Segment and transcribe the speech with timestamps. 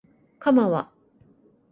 [0.39, 0.91] かまは